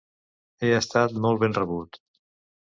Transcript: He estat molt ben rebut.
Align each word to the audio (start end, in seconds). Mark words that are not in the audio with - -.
He 0.63 0.71
estat 0.77 1.13
molt 1.27 1.43
ben 1.45 1.55
rebut. 1.59 2.01